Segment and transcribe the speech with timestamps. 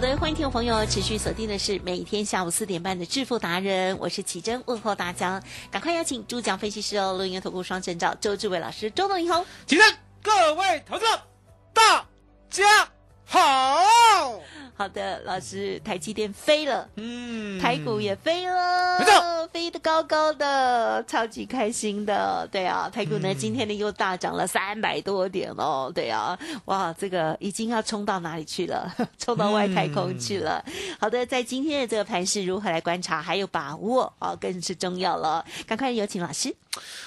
[0.00, 11.04] 好的，欢迎听众朋友持续锁定的是每天下午四点半的致富达人，我是奇珍，问候大家，赶快邀请主讲分析师哦，录音投顾双证照周志伟老师，周董你好，起身，各位投资，
[11.74, 12.06] 大
[12.48, 12.88] 家
[13.26, 14.40] 好。
[14.80, 22.48] 好的，老师，台积电飞了，嗯台股也飞了，飞得高高的，超级开心的。
[22.50, 25.92] 对啊，台股呢、嗯今天呢又大涨了三百多点哦。
[25.94, 28.90] 对啊，哇，这个已经要冲到哪里去了？
[29.20, 30.64] 冲到外太空去了。
[30.98, 35.44] 好的，在今天的这个盘势如何来观察，还有把握哦，更是重要了。
[35.66, 36.56] 赶快有请老师。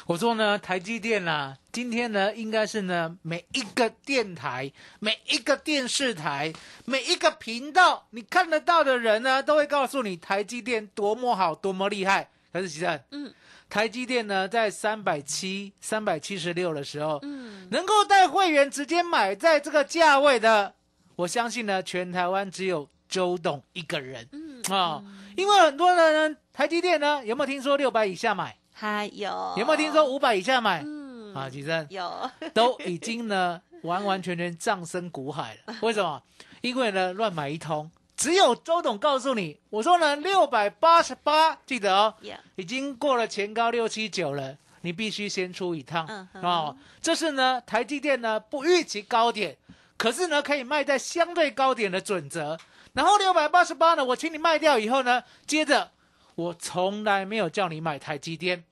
[0.07, 6.51] 我说呢，台积电啊，今天呢，应该是呢，每一个电台、每一个电视台、
[6.83, 12.29] 每一个频道，你看得到的人呢，都会告诉你台积电多么好、多么厉害。
[12.51, 13.33] 可是其实，嗯，
[13.69, 20.75] 台积电呢，在三百七、三百七十六的时候，嗯，能够带会员直接买在这个价位的，
[21.15, 24.27] 我相信呢，全台湾只有周董一个人。
[24.33, 25.03] 嗯啊、
[25.37, 28.57] 因为很多人呢，台积电呢，有没有听说六百以下买？
[28.83, 30.03] 还有有没有听说？
[30.03, 30.83] 五百以下买？
[30.83, 35.73] 嗯啊，其实有， 都已经呢完完全全葬身股海了。
[35.81, 36.21] 为什么？
[36.59, 42.13] 因为呢乱买一通，只有周董告诉你，我说呢六百八十八，记得哦
[42.57, 46.77] 已经过了前高六七九了，你必须先出一趟嗯哼哦。
[47.01, 49.55] 这是呢台积电呢不预期高点，
[49.95, 52.59] 可是呢可以卖在相对高点的准则。
[52.91, 55.91] 然后六百八十八呢，我请你卖掉以后呢，接着
[56.35, 58.65] 我从来没有叫你买台积电。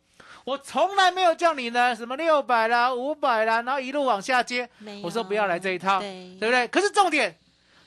[0.52, 4.70] 我从来没有叫你呢什么六百啦、五百啦，然后一路往下接。
[5.02, 6.68] 我说不要来这一套，对对不对？
[6.68, 7.34] 可是重点，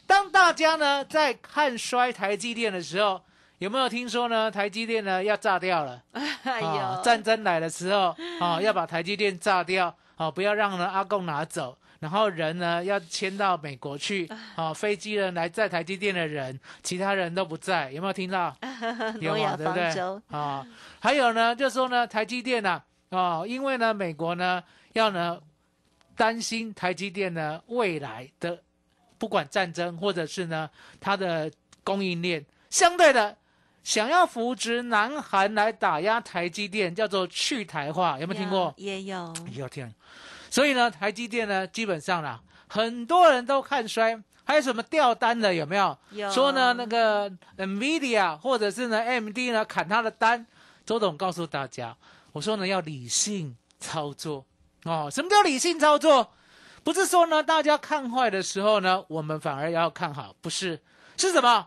[0.07, 3.21] 当大家呢在看衰台积电的时候，
[3.59, 4.51] 有没有听说呢？
[4.51, 6.01] 台积电呢要炸掉了？
[6.45, 11.77] 哎啊呦，战争来的时候啊，要把台积电炸掉，啊，不要让呢阿贡拿走。
[12.05, 18.55] 然后人呢要迁到美国去，啊，飞机呢来载台积电的人，其他人都不在，有没有听到？
[19.23, 20.13] 有诺亚嘛，对？
[20.29, 20.67] 啊，
[21.01, 25.41] 还有呢，就说呢，台积电呢、啊，因为呢，美国呢要呢
[26.15, 28.63] 担心台积电呢未来的
[29.17, 30.69] 不管战争或者是呢
[31.01, 31.51] 它的
[31.83, 33.35] 供应链，相对的
[33.83, 38.75] 想要扶植南韩来打压台积电，叫做去台化，有没有听过？
[38.77, 39.91] 也有，有听。
[40.55, 44.23] 所以呢，台积电呢，基本上啦，很多人都看衰。
[44.45, 45.99] 还有什么掉单的有没有？
[46.13, 50.47] 有说呢，那个 NVIDIA 或者是呢 AMD 呢砍他的单。
[50.87, 51.97] 周董告诉大家，
[52.31, 54.47] 我说呢要理性操作
[54.85, 55.11] 哦。
[55.11, 56.33] 什么叫理性操作？
[56.85, 60.81] 不是说呢大家看坏的时候呢，我们反而要看好，不是？
[61.17, 61.67] 是什么？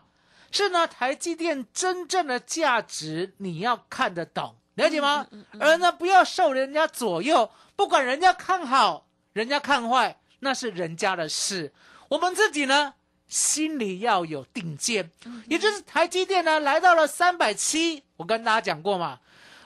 [0.50, 5.26] 是呢台积电真正的价值你要看得懂，了解吗？
[5.58, 11.72] 而呢不要受人家左右，不管人家看好，人家看坏，那是人家的事。
[12.08, 12.94] 我们自己呢，
[13.26, 15.10] 心里要有定见，
[15.48, 19.18] 也就是台积电呢来到了三百七，我跟大家讲过嘛，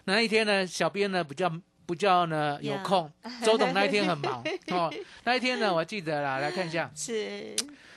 [0.04, 1.52] 那一天呢，小编呢比较
[1.86, 3.12] 比较呢有空，
[3.44, 4.90] 周董那一天很忙 哦，
[5.24, 7.54] 那一天呢我记得啦，来看一下，是。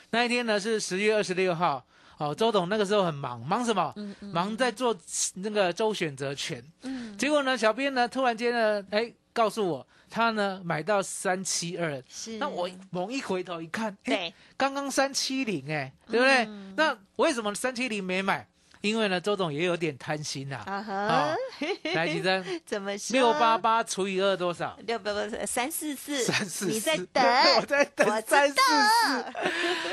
[0.10, 1.86] 那一天呢是十月二十六号。
[2.18, 3.94] 哦，周董那个时候很忙，忙什么？
[4.20, 4.96] 忙在做
[5.36, 6.64] 那个周选择权。
[6.84, 16.46] 嗯结果呢，小编呢突然间呢，哎，告诉我他呢买到三七二，是，那我猛一回头一看，哎，对刚刚三七零，哎，对不对？
[16.46, 18.48] 嗯那为什么三七零没买？
[18.86, 20.94] 因为呢，周总也有点贪心呐、啊哈。
[20.94, 21.36] 啊，
[21.96, 23.14] 来，吉珍，怎么说？
[23.14, 24.78] 六八八除以二多少？
[24.86, 26.66] 六八八三四四，三四四。
[26.68, 27.24] 你在等，
[27.58, 29.26] 我在等三四四，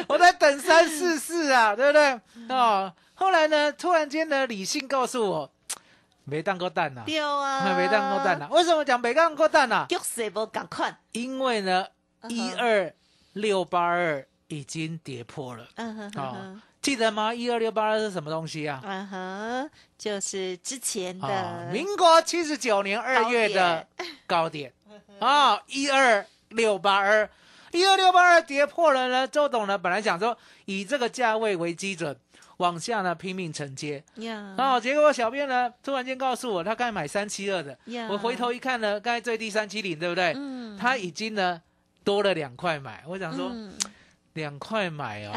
[0.08, 2.20] 我在等三四四啊， 对不对？
[2.54, 5.50] 哦，后来呢，突然间呢，理性告诉我，
[6.24, 11.86] 没当过蛋呐、对啊，没当过蛋呐、为什么讲没当过蛋呐、就是不赶快，因为呢，
[12.28, 12.92] 一二
[13.32, 15.66] 六八二已经跌破了。
[15.76, 17.32] 嗯哼哼，记得吗？
[17.32, 18.82] 一二六八二是什么东西啊？
[18.84, 23.86] 嗯哼，就是之前啊，的民国七十九年二月的
[24.26, 24.72] 高点
[25.20, 27.30] 啊，一二六八二，
[27.70, 29.28] 一二六八二跌破了呢。
[29.28, 32.16] 周董呢本来想说以这个价位为基准
[32.56, 40.32] 往下呢拼命承接，呀哦，结果小编呢突然间告诉我他刚才买三七二的，呀我回头一看呢，刚才最低三七零对不对？
[40.36, 41.62] 嗯他已经呢
[42.02, 43.50] 多了两块买，我想说。
[43.52, 43.72] 嗯
[44.34, 45.32] 两块买哦，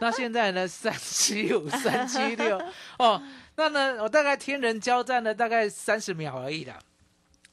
[0.00, 2.60] 那现在呢三七五、三七六
[2.98, 3.22] 哦，
[3.56, 6.78] 那呢我大概天人交战了大概三十秒而已啦。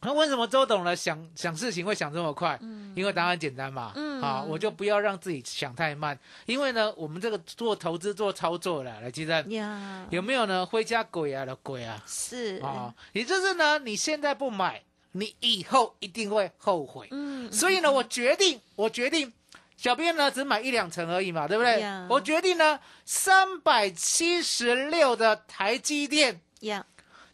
[0.01, 2.57] 那为什么周董呢想想事情会想这么快？
[2.62, 9.44] 嗯因为答案简单嘛，嗯啊，我就不要让自己想太慢，因为呢我们这个做投资做操作的，来记得，
[10.12, 10.65] 有没有呢？
[10.65, 14.81] 回家鬼啊的鬼啊是啊，也就是呢你现在不买，
[15.13, 17.07] 你以后一定会后悔。
[17.12, 19.31] 嗯，所以呢，我决定，我决定，
[19.77, 21.79] 小编呢只买一两成而已嘛，对不对？
[21.79, 26.83] 呀我决定呢，三百七十六的台积电，呀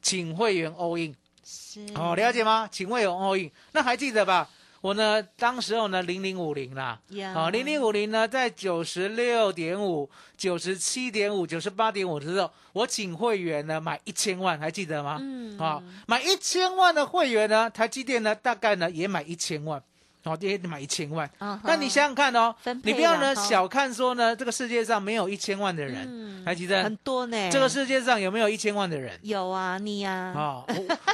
[0.01, 1.85] 请会员 all in，是。
[1.95, 2.67] 哦，了解吗？
[2.69, 4.49] 请会员 all in，那还记得吧？
[4.81, 15.17] 我呢，当时候呢，零零五零啦，呀哦，零零五零呢，在九十六点五、九十七点五、九十八点五的时候，我请会员呢买一千万，还记得吗？
[15.21, 15.57] 嗯。
[15.57, 19.81] 啊、买一千万的会员呢，台积电呢大概呢也买一千万，
[20.23, 21.29] 哦，也买一千万。
[21.37, 29.19] 啊哈那你想想看哦你不要呢小看说呢，这个世界上没有一千万的人，嗯台积电很多呢，这个世界上有没有一千万的人？
[29.23, 30.63] 有啊，你呀，啊、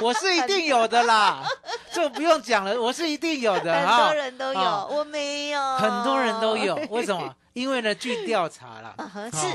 [0.08, 1.42] 我是一定有的啦，
[1.92, 4.06] 这不用讲了，我是一定有的很。
[4.06, 7.34] 多人都有，啊我没有，很多人都有， 为什么？
[7.52, 9.46] 因为呢，据调查啦，啊哈哦是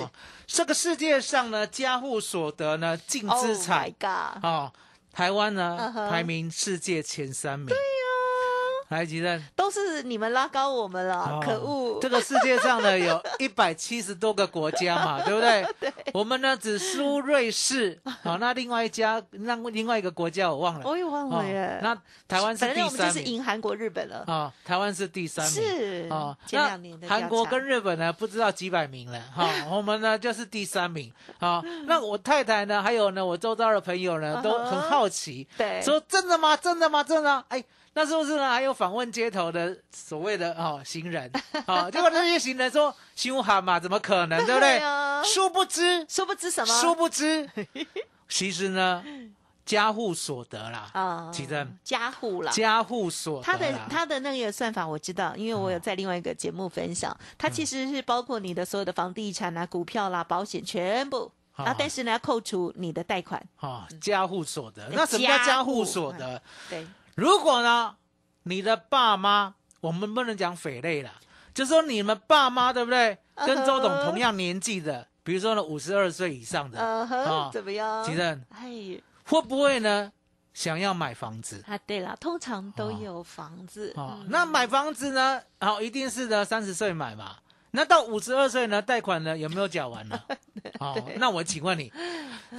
[0.47, 3.89] 这个世界上呢，家户所得呢，净？Oh 资产！
[4.43, 4.71] 哦，
[5.13, 7.67] 台湾呢、排名世界前三名。
[7.67, 7.77] 对
[8.89, 9.41] 呀、台积电。
[9.55, 11.99] 都是你们拉高我们了，哦可恶！
[12.01, 15.65] 这个世界上呢，有 一百七十多个国家嘛， 对不对？
[16.13, 20.81] 我们呢只输瑞士，好、 那另外一家，那另外一个国家我忘了。
[20.85, 21.79] 我也忘了耶。
[21.81, 21.95] 那
[22.27, 23.33] 台湾是第反正我们就是三名。
[23.33, 24.23] 赢韩国、日本了。
[24.27, 25.53] 啊、台湾是第三名。
[25.53, 31.11] 是哦，前那两年的韩国跟日本呢，不知道几百名了哈、我们呢就是第三名。
[31.39, 36.55] 好、那我太太呢，还有呢，我周遭的朋友呢，都很好奇，对说真的吗？
[36.55, 37.03] 真的吗？
[37.03, 37.43] 真的吗？
[37.49, 37.63] 哎。
[37.95, 38.49] 那是不是呢？
[38.49, 41.31] 还有访问街头的所谓的哦行人，
[41.65, 44.81] 哦，结果那些行人说凶悍嘛，怎么可能，对不对？
[45.23, 46.81] 殊不知，殊不知什么？
[46.81, 47.49] 殊不知，
[48.27, 49.01] 其实呢，
[49.65, 51.75] 家户所得啦，啊，其正。
[51.85, 52.51] 加户啦。
[52.51, 61.31] 家户所得他的他的那个算法我知道，因为我有在另外一个节目分享，它其实是包括你的所有的房地产啊、股票啦、保险全部。
[61.55, 66.41] 啊啊，但是呢要扣除你的贷款，哦，家户所得，那什么叫家户所得？
[66.69, 67.95] 对，如果呢，
[68.43, 71.13] 你的爸妈，我们不能讲匪类啦，
[71.53, 73.17] 就说你们爸妈对不对？
[73.35, 78.03] 跟周董同样年纪的，比如说呢五十二岁以上的，哦，怎么样？
[78.03, 80.11] 其正哎，会不会呢
[80.53, 81.63] 想要买房子？
[81.67, 85.41] 啊，对了，通常都有房子哦，嗯那买房子呢？
[85.59, 87.37] 好、一定是呢三十岁买嘛。
[87.75, 90.19] 那到五十二岁呢，贷款呢有没有缴完呢？
[90.79, 91.91] 哦，那我请问你，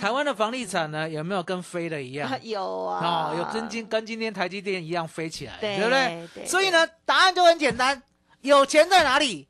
[0.00, 2.30] 台湾的房地产呢有没有跟飞的一样？
[2.42, 6.28] 有啊，哦，有跟今跟今天台积电一样飞起来，对不对？
[6.34, 8.00] 对所以呢，答案就很简单，
[8.42, 9.48] 有钱在哪里？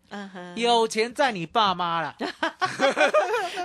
[0.55, 2.15] 有钱在你爸妈啦，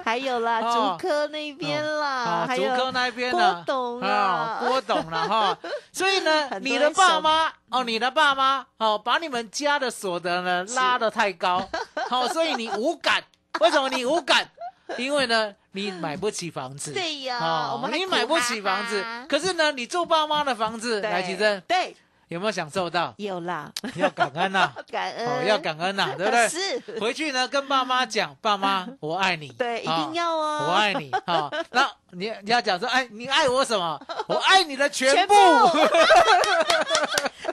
[0.03, 5.57] 还有啦，哦竹科那边啦，啊，还有竹科那边呢，郭董啊，啦，郭董了哈。
[5.93, 11.65] 所以呢，你的爸妈哦，你的爸妈哦，把你们家的所得呢拉得太高，
[12.11, 13.23] 好， 所以你无感。
[13.61, 14.49] 为什么你无感？
[14.97, 16.91] 因为呢，你买不起房子。
[16.91, 21.95] 对呀哦我们你买不起房子可是呢，你住爸妈的房子，来吉珍对，
[22.31, 23.13] 有没有享受到？
[23.17, 26.47] 有啦，要感恩呐， 感恩哦，要感恩呐， 对不对？
[26.47, 29.49] 是，回去呢，跟爸妈讲， 爸妈，我爱你。
[29.49, 31.51] 对，一啊定要哦，我爱你啊！
[31.71, 33.99] 那你你要讲说，哎，你爱我什么？
[34.27, 35.33] 我爱你的全部。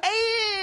[0.01, 0.11] 哎，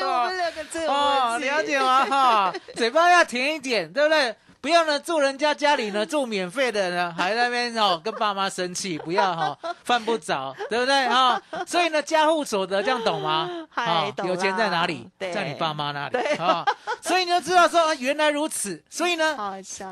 [0.02, 2.06] 我们两个最有哦，了解吗？
[2.06, 4.34] 哈，嘴巴要甜一点，对不对？
[4.66, 9.56] 不要呢住人家家里呢 住免费的呢，还在那边哦跟爸妈生气，不要哈、
[9.86, 11.08] 犯不着，对不对？
[11.08, 13.48] 哈、所以呢家户所得这样懂吗？
[13.70, 15.08] 嗨啊懂有钱在哪里？
[15.20, 16.34] 在你爸妈那里对。
[16.38, 16.66] 啊、
[17.00, 18.84] 所以你就知道说啊原来如此。
[18.90, 19.38] 所以呢，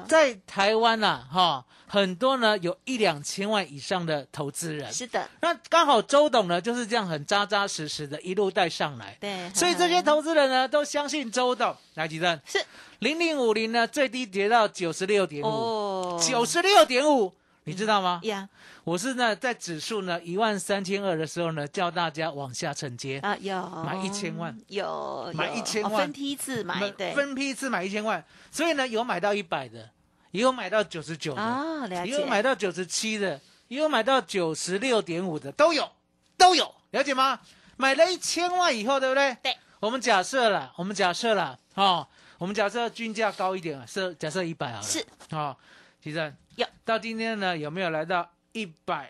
[0.08, 11.76] 在台湾呐、哈、很多呢有一两千万以上的投资人，是的，那刚好周董呢就是这样很扎扎实实的一路带上来，对，所以这些投资人呢都相信周董。
[11.94, 12.60] 来，几阵是
[13.04, 17.34] 零零五零呢最低跌到九十六点五，哦，九十六点五，
[17.66, 18.22] 你知道吗？
[18.24, 18.48] 呀。
[18.86, 23.56] 我是呢在指数呢一万三千二的时候呢，叫大家往下承接，啊有。
[23.86, 24.58] 买1000万。
[24.70, 25.94] 有买有1000万。
[25.94, 27.14] 哦分批次买对。
[27.14, 29.90] 分批次买一千万，所以呢有买到一百的，
[30.32, 35.90] 也有买到九十九的，啊了也有买到九十七的，也有买到九十六点五的，都有，
[36.38, 37.42] 都有，了解吗？
[37.76, 39.36] 买了一千万以后，对不对？
[39.44, 39.58] 对。
[39.82, 42.08] 我们假设了，我们假设了，哦，
[42.44, 44.84] 我们假设均价高一点啊，设假设一百好了。
[44.84, 45.06] 是。
[45.32, 45.58] 好，
[46.04, 49.10] 其实有到今天呢，有没有来到一百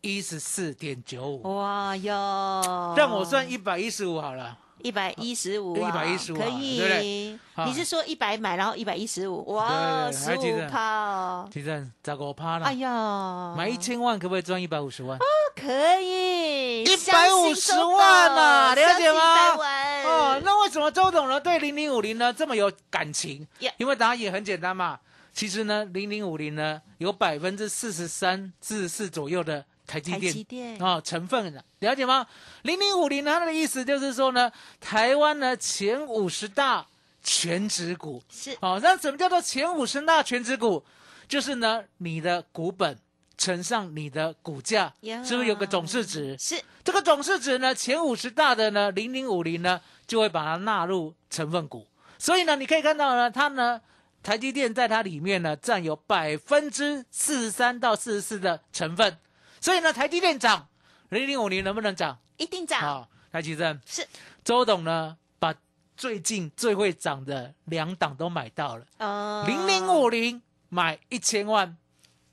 [0.00, 1.54] 一十四点九五？
[1.54, 4.58] 哇哟让我算一百一十五好了。
[4.84, 7.38] 一百一十五一百一十五可以，对对？
[7.54, 12.66] 啊你是说一百买，然后一百一十五，哇，对十五趴哦，其实十五趴了。
[12.66, 15.16] 哎呀，买一千万可不可以赚一百五十万？
[15.18, 15.24] 哦
[15.56, 19.54] 可以，一百五十万呐，了解吗？
[19.54, 21.40] 哦哦，，那为什么周董呢？
[21.40, 23.46] 对零零五零呢这么有感情？
[23.78, 24.98] 因为答案也很简单嘛。
[25.32, 32.26] 其实呢，零零五零呢有百分之四十三至四左右的台积台电啊哦成分的，了解吗？
[32.62, 34.50] 零零五零它的意思就是说呢，
[34.80, 36.86] 台湾呢前五十大
[37.22, 40.84] 全指股是哦，那怎么叫做前五十大全指股？
[41.28, 42.98] 就是呢你的股本
[43.36, 46.36] 乘上你的股价，呀是不是有个总市值？
[46.38, 51.86] 是这个总市值呢，前五十大的呢，零零五零呢，就会把它纳入成分股。
[52.18, 53.80] 所以呢，你可以看到呢，它呢，
[54.22, 59.18] 台积电在它里面呢，占有百分之四十三到四十四的成分。
[59.64, 60.68] 所以呢，台积电涨，
[61.08, 62.18] 零零五零能不能涨？
[62.36, 64.06] 一定涨，好，台积电是
[64.44, 65.54] 周董呢，把
[65.96, 68.84] 最近最会涨的两档都买到了。
[68.98, 71.78] 哦零零五零买一千万，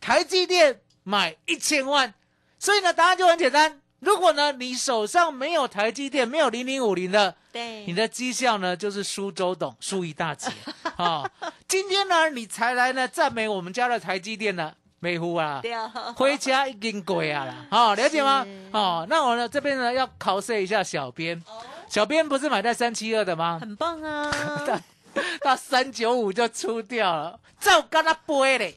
[0.01, 2.13] 台积电买一千万，
[2.59, 3.79] 所以呢，答案就很简单。
[3.99, 10.51] 如果呢，你手上没有台积电，没有零零五零的，对，你的绩效呢就是输周董，输一大截
[10.97, 11.23] 啊、
[11.65, 15.61] 今天呢，你才来呢赞美我们家的台积电呢，美呼啊，
[16.15, 18.79] 回家已经贵啊啦，哦，了解吗好？
[19.01, 21.43] 哦，那我呢这边呢要考试一下小编，
[21.89, 23.57] 小编不是买在三七二的吗？
[23.59, 24.31] 很棒啊，
[25.41, 28.75] 到三九五就出掉了，照跟 他背嘞，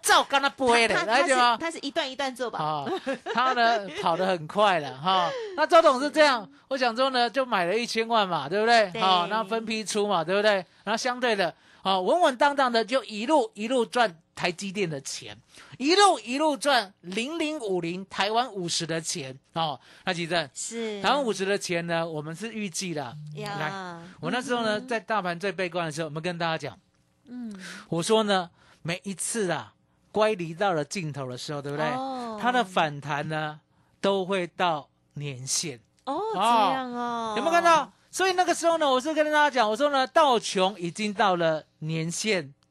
[0.00, 1.58] 照跟他背嘞，了解吗？
[1.60, 2.86] 他是一段一段做吧，啊、
[3.34, 5.28] 他呢跑得很快了哈、
[5.58, 8.88] 那周董是这样，我想说呢，就买了一千万嘛，对不对？
[8.92, 10.64] 对好、那分批出嘛，对不对？
[10.84, 11.52] 然后相对的，
[11.82, 15.36] 啊、稳稳当当的就一路一路赚台积电的钱，
[15.78, 19.78] 一路一路赚零零五零台湾五十的钱哦。
[20.04, 23.16] 那其实是台湾五十的钱呢，我们是预计的。
[23.36, 26.78] 来，我那时候呢，在大盘最悲观的时候，我们跟大家讲，
[27.26, 27.54] 嗯，
[27.88, 28.50] 我说呢，
[28.82, 29.74] 每一次啊，
[30.10, 31.86] 乖离到了尽头的时候，对不对？
[31.86, 33.60] 哦它的反弹呢，
[34.00, 37.90] 都会到年线，哦这哦样哦，有没有看到？
[38.10, 42.10] 所以那个时候呢，我是跟大家讲，我说呢，道琼已经到了年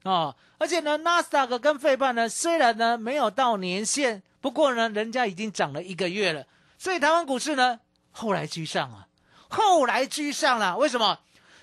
[0.04, 6.46] 线哦，而且呢，纳斯达克跟费半呢，虽然呢没有到年限，不过呢，人家已经涨了一个月了，
[6.78, 7.80] 所以台湾股市呢，
[8.12, 9.08] 后来居上啊，
[9.48, 11.20] 后来居上了，为什么？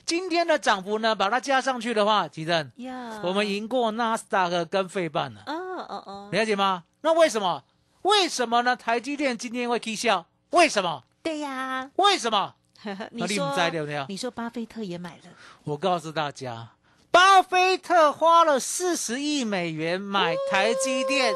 [0.06, 5.54] 今天的涨幅呢，把它加上去的话，吉正，呀，我们赢过纳斯达克跟费半了，哦
[5.88, 6.82] 哦哦，了解吗？
[7.02, 7.62] 那为什么？
[8.02, 8.74] 为什么呢？
[8.74, 10.26] 台积电今天会 K 笑？
[10.50, 11.04] 为什么？
[11.22, 12.54] 对呀，为什么？
[13.12, 14.04] 你说对不对？
[14.08, 15.30] 你说巴菲特也买了，
[15.64, 16.70] 我告诉大家，
[17.10, 21.34] 巴菲特花了四十亿美元买台积电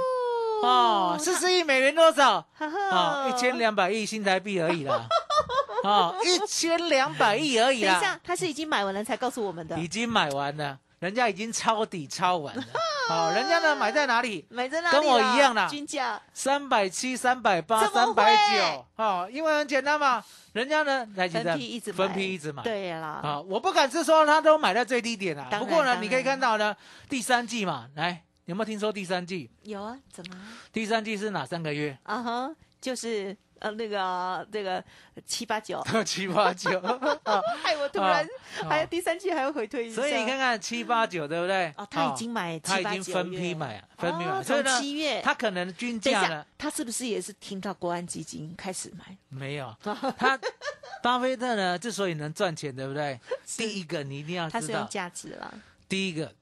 [0.63, 2.47] 哦，四十亿美元多少？
[2.55, 5.07] 哈哈哦， 一千两百亿新台币而已啦。
[5.83, 12.63] 哦，一千两百亿而已啦，等一下，他是已经买完了才告诉我们的，已经买完了，人家已经抄底抄完了。
[13.09, 14.47] 哦，人家呢买在哪里？
[14.51, 14.97] 买在哪里？
[14.97, 18.87] 跟我一样啦均价三百七、三百八、三百九。
[18.95, 22.63] 好，因为很简单嘛，人家呢来几分批一直买分批一直买。
[22.63, 25.49] 对啦，啊，我不敢是说他都买在最低点啊。
[25.59, 26.75] 不过呢，你可以看到呢，
[27.09, 29.51] 第三季嘛，来，有没有听说第三季？
[29.63, 30.37] 有啊，怎么
[30.73, 31.99] 第三季是哪三个月？
[32.05, 32.51] 啊哈？
[32.81, 34.85] 就是呃那个这个
[35.25, 36.79] 七八九， 七八九。
[36.81, 38.23] 啊害我突然
[38.61, 41.73] 啊还有第三季还要回推一下，所以你看看七八九，对不对？
[41.79, 44.43] 哦，他已经买他已经分批买啊，分批哦买。
[44.43, 49.17] 所以从呢，七月他可能均价呢，他是不是也是听到国安基金开始买？
[49.31, 49.75] 没有。
[50.19, 50.39] 他
[51.03, 53.19] 巴菲特呢，之所以能赚钱，对不对？
[53.57, 55.55] 第一个你一定要他是用知道，价值了，
[55.89, 56.35] 第一个，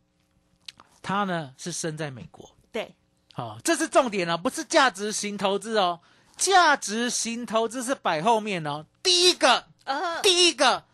[1.01, 2.51] 他呢是生在美国。
[2.73, 2.93] 对，
[3.33, 6.01] 好、这是重点哦，不是价值型投资哦。
[6.37, 8.87] 价值型投资是摆后面哦。
[9.03, 10.85] 第一个，呃，第一个，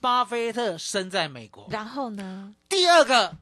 [0.00, 1.66] 巴菲特生在美国。
[1.70, 2.54] 然后呢？
[2.68, 3.36] 第二个，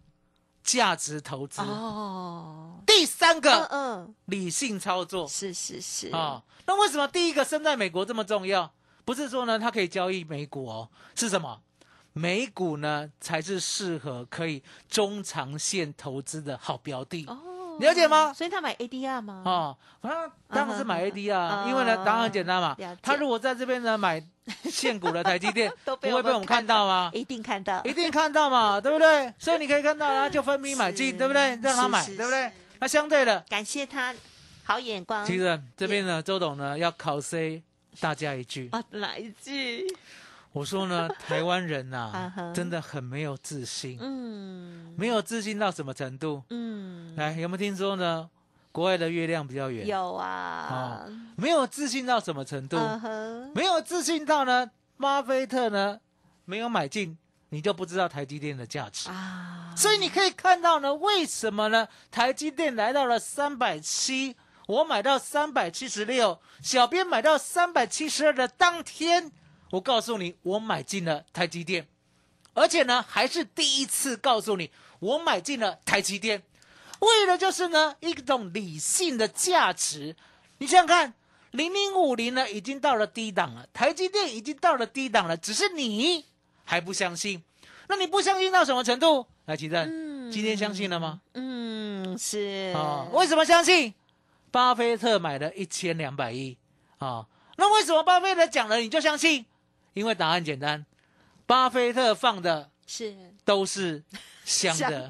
[0.62, 1.60] 价值投资。
[1.62, 5.26] 哦，第三嗯个，嗯，理性操作。
[5.28, 8.72] 是是是，啊、那为什么第一个生在美国这么重要？
[9.04, 11.60] 不是说呢，它可以交易美股哦，是什么？
[12.12, 17.26] 美股呢才是适合可以中长线投资的好标的。
[17.28, 17.36] 哦，
[17.78, 18.33] 了解吗？
[18.33, 19.42] 所以他买 ADR 吗？
[19.45, 22.76] 哦，他当然是买嗯 AD 啊，嗯因为呢，答案很简单嘛。
[23.02, 24.23] 他如果在这边呢买
[24.64, 27.11] 现股的台积电， 都不会被我们看到吗？
[27.12, 29.33] 一定看到，一定看到嘛， 对不对？
[29.38, 31.59] 所以你可以看到，他就分批买进，是对不对？
[31.62, 32.52] 让他买，对不对是？
[32.80, 34.14] 那相对的，感谢他
[34.64, 35.25] 好眼光。
[35.25, 37.62] 其实这边呢，周董呢要考 C
[38.00, 39.87] 大家一句，啊，哪一句？
[40.56, 46.42] 我说呢，台湾人 啊呐哈，真的很没有自信，嗯没有自信到什么程度？
[46.48, 48.30] 嗯，来，有没有听说呢？
[48.72, 51.04] 国外的月亮比较圆，有啊，
[51.36, 52.78] 没有自信到什么程度？
[52.78, 56.00] 嗯，没有自信到呢，巴菲特呢
[56.46, 57.18] 没有买进，
[57.50, 59.10] 你就不知道台积电的价值。
[59.10, 61.86] 啊，所以你可以看到呢，为什么呢？
[62.10, 64.34] 台积电来到了三百七，
[64.68, 69.30] 我买到三百七十六，小编买到三百七十二的当天，
[69.76, 71.87] 我告诉你，我买进了台积电，
[72.54, 76.42] 而且呢，还是第一次告诉你，我买进了台积电，
[77.00, 80.16] 为的就是呢一种理性的价值。
[80.59, 81.12] 你想想看，
[81.50, 86.25] 零零五零呢已经到了低档了，台积电已经到了低档了，只是你
[86.64, 87.42] 还不相信。
[87.88, 89.26] 那你不相信到什么程度？
[89.45, 91.21] 来，奇正，嗯今天相信了吗？
[91.35, 93.92] 嗯，是啊、为什么相信？
[94.50, 96.56] 巴菲特买了一千两百亿
[96.97, 97.26] 啊，
[97.59, 99.45] 那为什么巴菲特讲了你就相信？
[99.97, 100.85] 因为答案简单，
[101.47, 104.05] 巴菲特放的是都是
[104.45, 105.09] 香香的，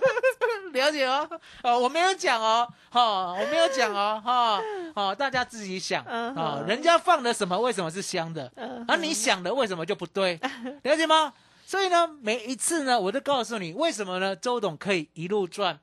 [0.74, 1.26] 了解哦。
[1.62, 4.60] 哦，我没有讲哦，哈、我没有讲哦，哈、
[4.94, 8.52] 哦，大家自己想嗯啊、哼人家放的什么为什么是香的？
[8.56, 10.38] 嗯而、你想的为什么就不对？
[10.84, 11.32] 了解吗？
[11.64, 14.36] 所以呢，每一次呢，我都告诉你为什么呢？
[14.36, 15.80] 周董可以一路赚，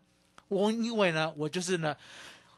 [0.50, 1.96] 我因为呢，我就是呢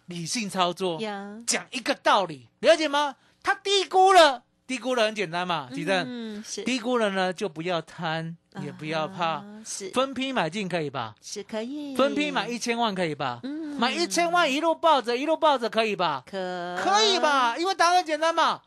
[0.07, 3.15] 理性操作，呀，讲一个道理，了解吗？
[3.41, 6.05] 他低估了，低估了很简单嘛，吉正。
[6.07, 11.15] 嗯，是低估了呢，就不要贪，也不要怕，啊是分批买进可以吧？
[11.21, 13.39] 是可以分批买一千万可以吧？
[13.43, 16.23] 嗯买一千万一路抱着，一路抱着可以吧？
[16.29, 17.17] 可可以？
[17.19, 17.57] 吧？
[17.57, 18.61] 因为答案简单嘛。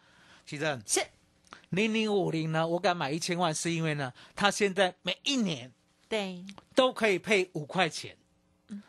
[0.47, 1.05] 其正是
[1.69, 5.71] 零零五零呢，我敢买一千万，是因为呢，它现在每一年
[6.09, 8.17] 对，都可以配五块钱。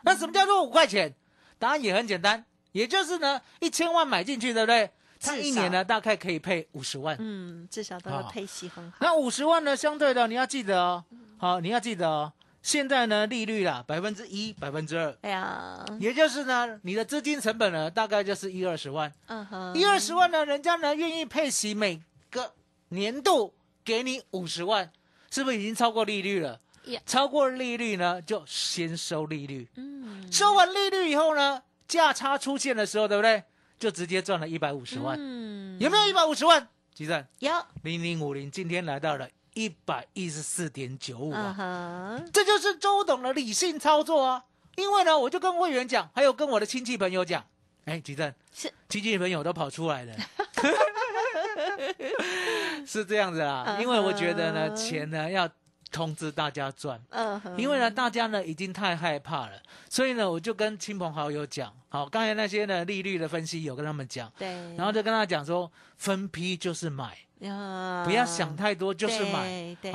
[0.03, 1.13] 那什么叫做五块钱？
[1.60, 4.89] 答案也很简单，也就是呢，一千万买进去，对不对？
[5.21, 7.15] 它至一年呢，大概可以配五十万。
[7.19, 8.97] 嗯，至少都要啊配息很好。
[8.99, 9.75] 那五十万呢？
[9.77, 11.03] 相对的，你要记得哦，
[11.38, 12.34] 好，你要记得哦。
[12.63, 19.12] 现在呢，利率啦，百分之一、百分之二，哎呀，也就是呢，你的资金成本呢，大概就是一二十万。
[19.27, 22.53] 嗯哼，一二十万呢，人家呢愿意配息，每个
[22.89, 23.53] 年度
[23.84, 24.91] 给你五十万，
[25.31, 26.60] 是不是已经超过利率了？
[27.05, 29.67] 超过利率呢，就先收利率。
[29.75, 33.43] 嗯，收完利率以后呢，价差出现的时候，对不对？
[33.82, 36.67] 就直接赚了一百五十万，嗯，有没有一百五十万？
[36.94, 37.52] 吉正有？
[37.82, 44.44] 零零五零今天来到了一百一十四点九五嗯啊，哼，这就是周董的理性操作啊。
[44.76, 47.44] 因为呢，我就跟会员讲，还有跟我的亲戚朋友讲，
[47.86, 50.13] 哎，吉正是亲戚朋友都跑出来了
[52.86, 53.80] 是这样子啦。
[53.82, 55.50] 因为我觉得呢，钱呢要
[55.91, 56.99] 通知大家赚。
[57.10, 69.75] 嗯哼，因为呢，大家呢已经太害怕了，所以呢，我就跟亲朋好友讲，好，刚才那些呢利率的分析有跟他们讲，对，然后就跟他讲说，分批就是买，呀，不要想太多，就是买。
[69.82, 69.91] 对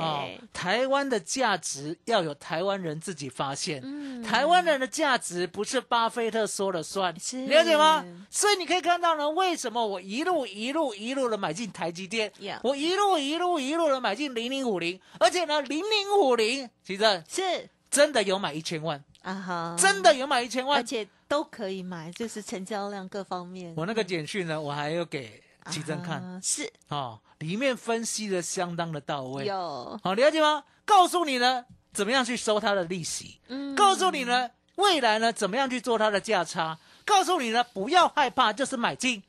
[0.53, 4.23] 台湾的价值要有台湾人自己发现，嗯。
[4.23, 7.45] 台湾人的价值不是巴菲特说了算，是。
[7.47, 8.05] 了解吗？
[8.29, 12.31] 所以你可以看到呢，为什么我一路一路一路的买进台积电？
[12.63, 17.69] 我一路一路一路的买进零零五零，而且呢，零零五零其实是。
[17.89, 20.77] 真的有买一千万，啊哈，真的有买一千万。
[20.77, 23.73] 而且都可以买，就是成交量各方面。
[23.77, 26.21] 我那个简讯呢，我还有给奇珍看。
[26.21, 26.69] 啊是。
[26.89, 30.63] 哦，里面分析的相当的到位，有，好了解吗？
[30.85, 33.39] 告诉你呢，怎么样去收它的利息。
[33.47, 33.75] 嗯。
[33.75, 39.21] 告诉你呢，未来呢怎么样去做它的价差，告诉你呢不要害怕，就是买进，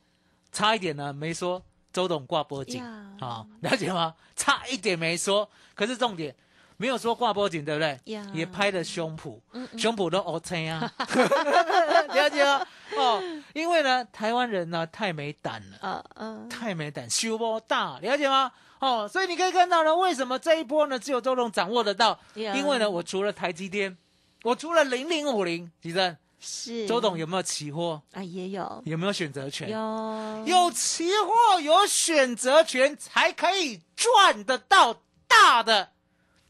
[0.51, 1.61] 差一点呢没说
[1.93, 3.05] 周董挂波景呀。
[3.19, 4.15] 啊、了解吗？
[4.35, 6.33] 差一点没说，可是重点
[6.81, 8.25] 没有说挂波景，对不对呀？
[8.33, 10.89] 也拍了胸脯，嗯嗯胸脯都 OK 啊，
[12.15, 12.65] 了解哦？
[12.95, 13.21] 哦，
[13.53, 15.77] 因为呢台湾人呢太没胆了。
[15.89, 18.49] 啊嗯，太没胆，修波大，了解吗？
[18.79, 23.97] 哦，所以你可以看到呢，为什么这一波呢只有周董掌握得到因为呢，我除了台积电，
[24.43, 28.01] 我除了零零五零，吉正，是周董有没有期货？
[28.13, 29.69] 啊也有有没有选择权？
[29.69, 35.89] 有有期货，有选择权，才可以赚得到大的。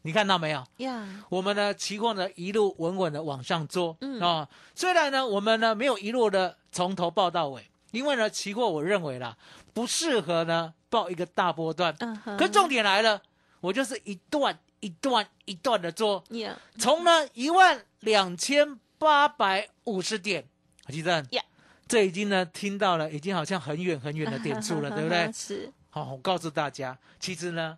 [0.02, 0.64] 你看到没有？
[0.78, 9.36] 呀，我们的，期货呢一路稳稳的往上做，嗯啊、虽然呢，我们呢没有一路的从头报到尾，因为呢，期货我认为啦，
[9.74, 11.94] 不适合呢报一个大波段。
[12.00, 13.20] 嗯哼，可重点来了，
[13.60, 20.46] 我就是一段一段一段的做，呀从呢一万两千八百五十点，
[20.88, 21.42] 记得 Yeah
[21.86, 25.30] 这已经呢听到了，已经好像很远很远的点数了， 对不对？
[25.32, 27.76] 是，好，我告诉大家，其实呢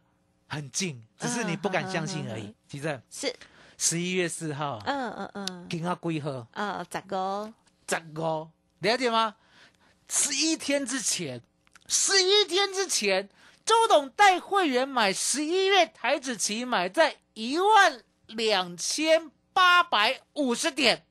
[0.53, 2.55] 很近，只是你不敢相信而嗯已。
[2.69, 3.35] 其实是，
[3.79, 6.47] 十一月四号，嗯嗯嗯，今啊几号？
[6.53, 7.51] 啊，咋个？
[7.89, 9.35] 十个，了解吗？
[10.11, 11.41] 十一天之前，
[11.87, 13.31] 十一天之前，
[13.65, 21.07] 周董带会员买十一月台子期买在一万两千八百五十点。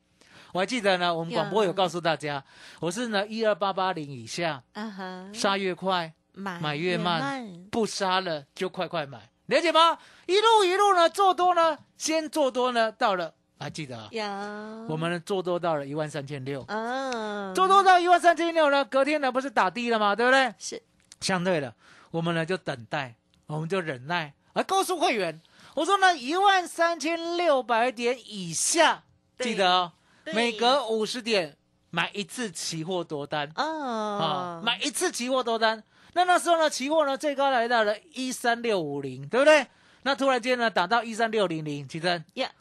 [0.53, 2.43] 我还记得呢，我们广播有告诉大家，
[2.79, 9.97] 我是呢一二八八零以下，啊哈，杀越快，买买越慢慢，不杀了就快快买，了解吗？
[10.27, 14.07] 一路一路呢做多呢，先做多呢到了，还记得啊？
[14.11, 20.15] 呀，我们呢做多到了一万三千六，嗯，做多到一万三千六呢，隔天呢不是打低了吗？
[20.15, 20.53] 对不对？
[20.57, 20.81] 是
[21.19, 21.75] 相对的，
[22.11, 23.13] 我们呢就等待，
[23.47, 25.41] 我们就忍耐，而告诉会员，
[25.75, 29.03] 我说呢一万三千六百点以下，
[29.35, 29.91] 对记得哦，
[30.33, 31.57] 每隔五十点
[31.89, 35.83] 买一次期货多单啊、哦，买一次期货多单。
[36.13, 39.67] 那那时候呢，期货呢最高来到了一三六五零，对不对？
[40.03, 42.51] 那突然间呢打到一三六零零，奇珍呀，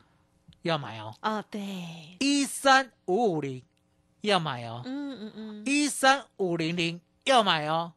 [0.63, 1.61] 要买哦，啊，对，
[2.21, 3.63] 一三五五零
[4.21, 7.93] 要买哦，嗯嗯嗯，一三五零零要买哦，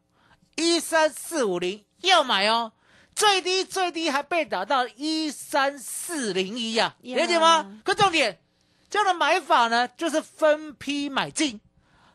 [0.56, 2.72] 一三四五零要买哦，
[3.14, 7.80] 最低最低还被打到一三四零一呀，呀了解吗？
[7.84, 8.40] 可重点，
[8.88, 11.60] 这样的买法呢，就是分批买进，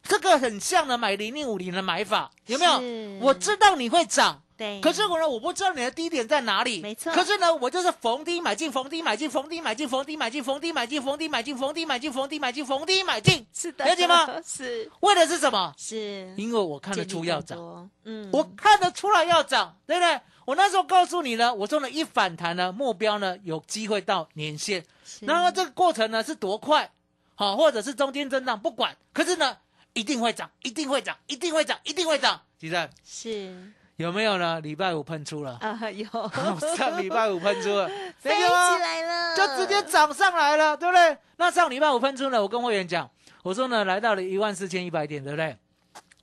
[0.03, 3.19] 这个很像的买零零五零的买法，有没有？
[3.25, 4.41] 我知道你会涨。
[4.57, 6.81] 对，可是我呢，我不知道你的低点在哪里。
[6.81, 13.47] 没错可是呢，我就是逢低买进，逢低买进，逢低买进，逢低买进，逢低买进，逢低买进，逢低买进，逢低买进，逢低买进。
[13.53, 14.27] 是的，了解吗？
[14.45, 15.73] 是为的是什么？
[15.77, 20.19] 是，因为我看得出要涨，嗯，我看得出来要涨，对不对？
[20.43, 26.91] 我那时候告诉你呢，我说呢，一反弹呢，目标呢有机会到年线，是然后这个过程呢是多快，
[27.35, 29.55] 好，或者是中间震荡，不管，可是呢
[29.93, 32.41] 一定会涨，一定会涨，一定会涨，一定会涨。
[32.57, 34.61] 其实是有没有呢？
[34.61, 36.05] 礼拜五喷出了，啊，有
[36.77, 37.87] 上礼拜五喷出了，
[38.19, 38.41] 飞起？
[38.41, 41.17] 来了，就直接涨上来了，对不对？
[41.37, 43.09] 那上礼拜五喷出了，我跟会员讲，
[43.43, 45.57] 我说呢，来到了一万四千一百点，对不对？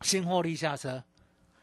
[0.02, 1.02] 新获利下车，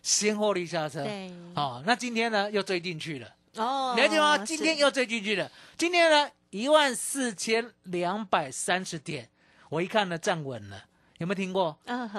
[0.02, 1.04] 新获利下车。
[1.04, 4.38] 对，哦，那今天呢又追进去了，哦，了解吗？
[4.40, 9.30] 今天又追进去了，今天呢一万四千两百三十点，
[9.70, 10.84] 我一看呢站稳了，
[11.24, 11.78] 有没有听过？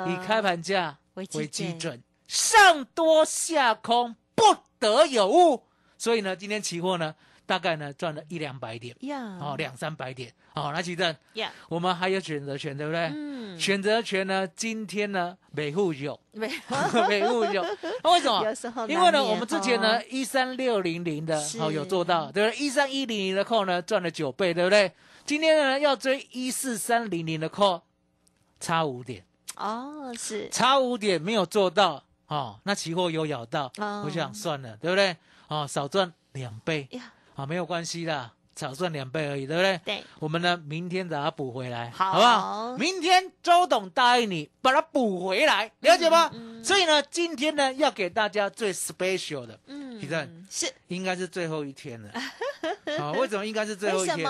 [0.08, 1.78] 以开盘价为基准。
[1.78, 4.42] 准，上多下空不
[4.78, 5.62] 得有误。
[5.98, 7.14] 所以呢，今天期货呢
[7.44, 13.10] 大概呢赚了一两百点，呀，哦，两三百点，哦，那其实呀，我们还有选择权，对不对？
[13.14, 16.50] 嗯，选择权呢，今天呢每户有，每
[17.06, 17.62] 每户有，
[18.02, 18.42] 那 为什么？
[18.42, 21.60] 有时候因为呢，我们之前呢哦，一三六零零的是。
[21.60, 22.64] 哦有做到，对不对？
[22.64, 24.90] 一三一零零的 call 呢赚了九倍，对不对？
[25.26, 27.80] 今天呢要追一四三零零的 call，
[28.64, 29.22] 差五点，
[29.56, 35.14] 哦，是差五点没有做到哦，那期货有咬到，哦我想算了，对不对？
[35.48, 39.78] 哦，少赚两倍呀，啊，没有关系啦，少赚两倍而已，对不对？
[39.84, 42.76] 对，我们呢，明天把它补回来，好不好？
[42.78, 46.30] 明天周董答应你把它补回来，了解吗？
[46.64, 52.10] 所以呢，今天呢要给大家最 special 的，嗯提正是应该是最后一天了。
[52.98, 54.26] 啊， 为什么应该是最后一天？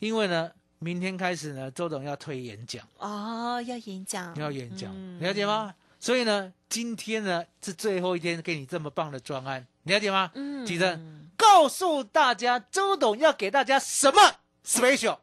[0.00, 0.50] 因为呢，
[0.84, 5.74] 明天开始呢，周董要推演讲，哦，要演讲，要演讲，嗯了解吗？
[5.98, 10.30] 所以呢，今天呢是最后一天，给你这么棒的专案，了解吗？
[10.34, 11.00] 嗯记得
[11.38, 14.20] 告诉大家，周董要给大家什么
[14.62, 15.16] special？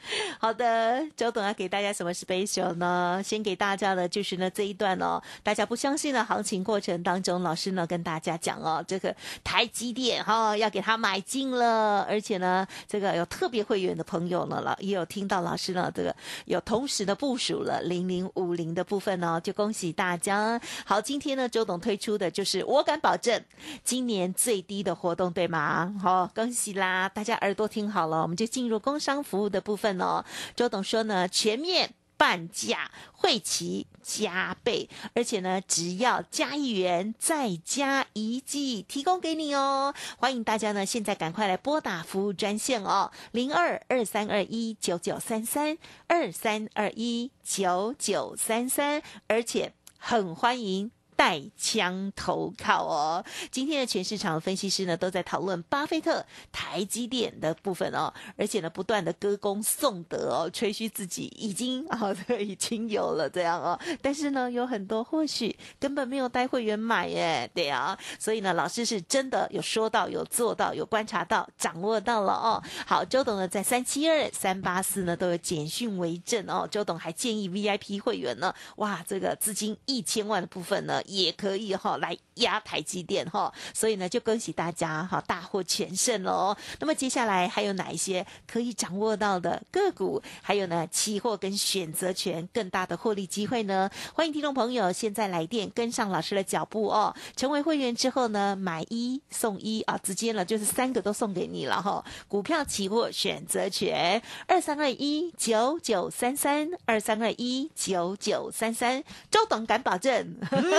[0.38, 3.20] 好的，周董要给大家什么 special 呢？
[3.24, 16.14] 先给大家的就是呢这一段哦，大家不相信的行情过程当中，老师呢跟大家讲哦，这个台积电哈、要给他买进了，而且呢这个有特别会员的朋友呢，老也有听到老师呢这个
[16.46, 20.60] 有同时的部署了零零五零的部分哦，就恭喜大家。
[20.84, 23.42] 好，今天呢周董推出的就是我敢保证
[23.84, 25.94] 今年最低的活动，对吗？
[26.02, 27.08] 好、恭喜啦！
[27.08, 30.24] 大家耳朵听好了，我们就进入工商服务的部分哦。
[30.54, 31.94] 周董说呢，全面。
[32.20, 39.94] 半价会期加倍，而且呢，只要加一元再加一季，提供给你哦。
[40.18, 50.90] 欢迎大家呢，现在赶快来拨打服务专线哦，零二二三二一九九三三二三二一九九三三，而且很欢迎。
[51.20, 53.22] 带枪投靠哦。
[53.50, 63.78] 今天的全市场分析师呢都在讨论巴菲特、台积电的部分哦，而且呢不断的歌功颂德哦，吹嘘自己已经啊、对， 已经有了这样哦。
[64.00, 67.98] 但是呢，有很多或许根本没有带会员买耶，对啊。
[68.18, 72.62] 所以呢，老师是真的有说到、有做到、有观察到、掌握到了哦。
[72.86, 76.66] 好，周董呢在三七二三八四呢都有简讯为证哦。
[76.70, 86.54] 周董还建议 VIP 会员呢，哇，这个资金一千万的部分呢也可以哈、来压台积电哈、所以呢，就恭喜大家哈、大获全胜喽。
[86.78, 90.22] 那么接下来还有哪一些可以掌握到的个股？
[90.42, 93.90] 还有呢，期货跟选择权更大的获利机会呢？
[94.14, 97.14] 欢迎听众朋友现在来电跟上老师的脚步哦。
[97.36, 110.36] 成为会员之后呢，买一送一啊，直接呢就是三个都送给你了哈、股票、期货、选择权，二三二一九九三三，二三二一九九三三，周董敢保证，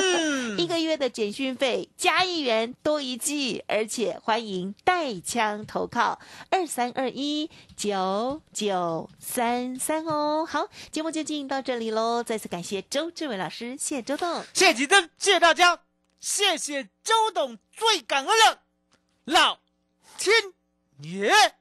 [0.57, 10.45] 一个月的简讯费加一元多一季，而且欢迎带枪投靠二三二一九九三三哦。
[10.45, 14.43] 好，节目就进行到这里喽，再次感谢周志伟老师，谢谢周董。
[14.53, 15.79] 谢吉珍，谢谢大家，
[16.19, 18.61] 谢谢周董，最感恩了，
[19.25, 19.59] 老
[20.17, 20.33] 天
[20.99, 21.60] 爷。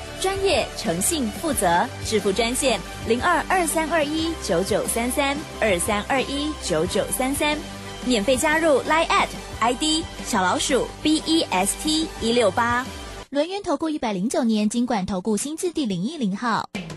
[0.21, 7.57] 专业、诚信、负责，致富专线零二二三二一九九三三二三二一九九三三，
[8.05, 9.27] 免费加入 Line at
[9.59, 12.85] ID 小老鼠 B E S T 一六八。
[13.31, 16.69] 轮圆投顾一百零九年金管投顾新字第零一零号。